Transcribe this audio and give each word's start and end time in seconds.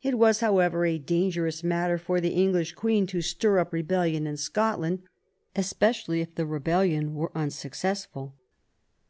It 0.00 0.16
was, 0.16 0.40
however, 0.40 0.86
a 0.86 0.96
dangerous 0.96 1.62
matter 1.62 1.98
for 1.98 2.18
the 2.18 2.30
English 2.32 2.72
Queen 2.72 3.06
to 3.08 3.20
stir 3.20 3.58
up 3.58 3.74
rebellion 3.74 4.26
in 4.26 4.38
Scotland, 4.38 5.02
especially 5.54 6.22
if 6.22 6.34
the 6.34 6.46
rebellion 6.46 7.14
were 7.14 7.30
unsuccessful. 7.36 8.36